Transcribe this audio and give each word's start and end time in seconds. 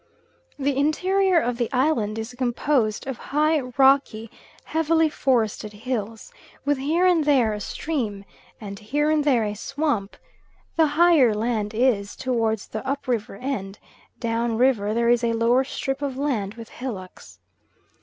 The 0.57 0.75
interior 0.75 1.39
of 1.39 1.59
the 1.59 1.71
island 1.71 2.17
is 2.17 2.33
composed 2.33 3.05
of 3.05 3.17
high, 3.19 3.59
rocky, 3.77 4.31
heavily 4.63 5.09
forested 5.09 5.73
hills, 5.73 6.33
with 6.65 6.79
here 6.79 7.05
and 7.05 7.23
there 7.23 7.53
a 7.53 7.59
stream, 7.59 8.25
and 8.59 8.79
here 8.79 9.11
and 9.11 9.23
there 9.23 9.43
a 9.43 9.53
swamp; 9.53 10.17
the 10.75 10.87
higher 10.87 11.35
land 11.35 11.75
is 11.75 12.15
towards 12.15 12.65
the 12.65 12.83
up 12.83 13.07
river 13.07 13.35
end; 13.35 13.77
down 14.19 14.57
river 14.57 14.95
there 14.95 15.07
is 15.09 15.23
a 15.23 15.33
lower 15.33 15.63
strip 15.63 16.01
of 16.01 16.17
land 16.17 16.55
with 16.55 16.69
hillocks. 16.69 17.37